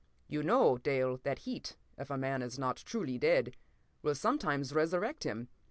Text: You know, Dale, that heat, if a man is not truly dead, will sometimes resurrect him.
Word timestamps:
You 0.27 0.41
know, 0.41 0.79
Dale, 0.79 1.19
that 1.21 1.37
heat, 1.45 1.75
if 1.95 2.09
a 2.09 2.17
man 2.17 2.41
is 2.41 2.57
not 2.57 2.77
truly 2.77 3.19
dead, 3.19 3.55
will 4.01 4.15
sometimes 4.15 4.73
resurrect 4.73 5.25
him. 5.25 5.47